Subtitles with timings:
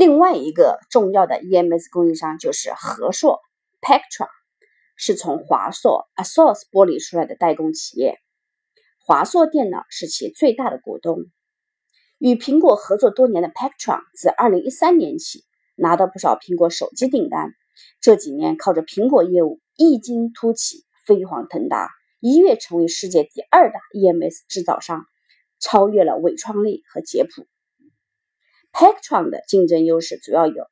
[0.00, 3.38] 另外一个重要的 EMS 供应商就是和硕
[3.82, 4.28] （Pectra），
[4.96, 8.16] 是从华硕 （ASOS） 剥离出来的代工企业。
[9.04, 11.26] 华硕电脑是其最大的股东。
[12.16, 15.44] 与苹果合作多年的 Pectra，自2013年起
[15.76, 17.50] 拿到不少苹果手机订单。
[18.00, 21.90] 这几年靠着苹果业务异军突起，飞黄腾达，
[22.20, 25.04] 一跃成为世界第二大 EMS 制造商，
[25.58, 27.46] 超越了伟创力和捷普。
[28.72, 30.66] Pectron 的竞争优势主要有：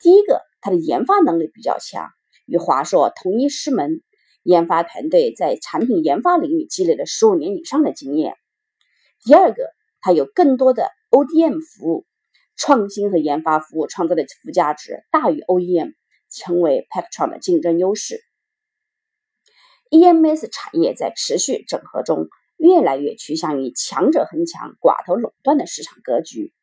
[0.00, 2.08] 第一个，它的研发能力比较强，
[2.46, 4.02] 与华硕同一师门，
[4.42, 8.32] 研发团队在产品研发领域积累了十五年以上的经验；
[9.22, 12.06] 第二个，它有更多的 ODM 服务，
[12.56, 15.94] 创新和研发服务创造的附加值大于 OEM，
[16.30, 18.20] 成为 Pectron 的竞争优势。
[19.90, 26.54] EMS 产业在持续整合中，越来越趋向于强者恒强、寡头垄断的市场格局。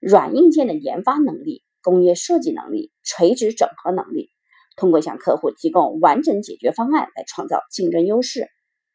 [0.00, 4.30] 软硬件的研发能力、工业设计能力、垂直整合能力，
[4.76, 8.48] 通过向客户提供完整解决方案来创造竞争优势，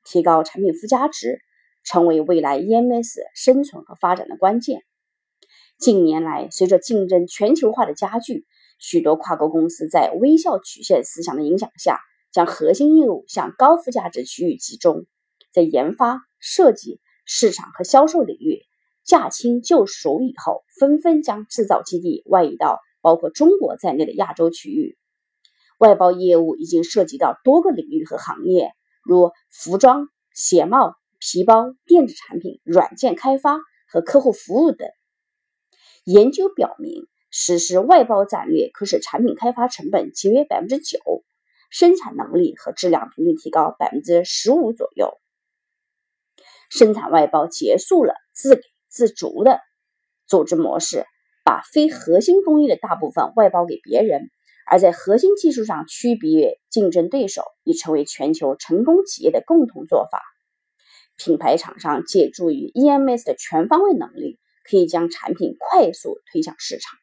[0.05, 1.39] 提高产品附加值，
[1.83, 4.81] 成为未来 EMS 生存和发展的关键。
[5.77, 8.45] 近年来，随着竞争全球化的加剧，
[8.79, 11.99] 许多跨国公司在微笑曲线思想的影响下，
[12.31, 15.05] 将核心业务向高附加值区域集中，
[15.51, 18.61] 在研发、设计、市场和销售领域。
[19.03, 24.97] 驾轻就熟以后，纷纷将制造基地外移到包括中国在内的亚洲区域。
[25.79, 28.71] 外包业务已经涉及到多个领域和行业，
[29.03, 33.59] 如服装、鞋帽、皮包、电子产品、软件开发
[33.89, 34.87] 和客户服务等。
[36.05, 40.99] 研究表明，实施外包战略可使产品开发成本节约百分之九，
[41.69, 45.19] 生产能力和质量平均提高百分之十五左右。
[46.69, 48.72] 生产外包结束了自给。
[48.93, 49.59] 自主的
[50.27, 51.05] 组织模式，
[51.43, 54.29] 把非核心工艺的大部分外包给别人，
[54.69, 60.21] 而在核心技术上区别竞争对手，已成为全球成功企业的共同做法。
[61.17, 66.95] 品牌厂商借助于 EMS 的全方位能力，可以将产品快速推向市场，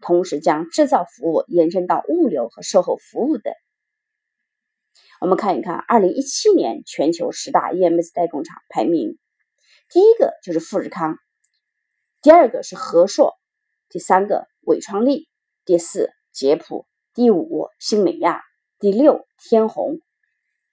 [0.00, 3.54] 同时将制造服务延伸到物流和售后服务等。
[5.20, 9.16] 我们看一看2017年全球十大 EMS 代工厂排名，
[9.90, 11.16] 第一个就是富士康。
[12.22, 13.34] 第二个是和硕，
[13.88, 15.28] 第三个伟创力，
[15.64, 18.42] 第四捷普，第五新美亚，
[18.80, 20.00] 第六天虹，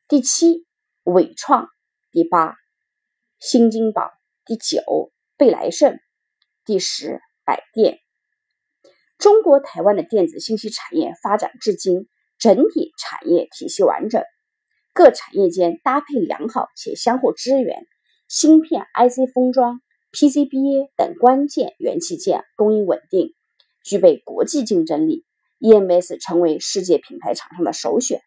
[0.08, 0.66] 第七
[1.04, 1.70] 伟创，
[2.12, 2.56] 第八
[3.40, 4.12] 新金宝，
[4.46, 6.00] 第九贝莱盛，
[6.66, 8.00] 第十百电。
[9.20, 12.08] 中国台湾的电子信息产业发展至今，
[12.40, 14.24] 整体产业体系完整，
[14.92, 17.86] 各产业间搭配良好且相互支援，
[18.28, 19.81] 芯片、IC 封装。
[20.13, 23.34] PCBA 等关键元器件供应稳定，
[23.84, 25.25] 具备国际竞争力
[25.59, 28.22] ，EMS 成为世界品牌厂商的首选。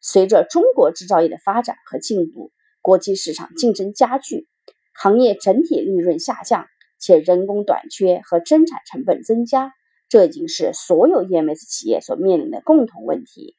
[0.00, 4.46] 随着中国制造业的发展和进步，国际市场竞争加剧，
[4.94, 6.66] 行业整体利润下降，
[7.00, 9.72] 且人工短缺和增产成本增加，
[10.08, 13.56] 这已经是所有 EMS 企业所面临的共同问题。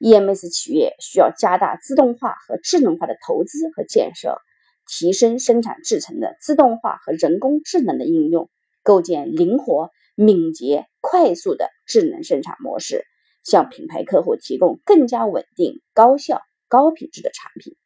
[0.00, 4.40] EMS 企业需要加大自动化和智能化的投资和建设。
[4.88, 8.50] 提升生产制程的自动化和人工智能的应用，
[8.82, 13.04] 构建灵活、敏捷、快速的智能生产模式，
[13.44, 17.76] 向品牌客户提供更加稳定、高效、高品质的产品。